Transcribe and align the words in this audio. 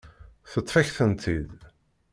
Teṭṭef-ak-tent-id. 0.51 1.55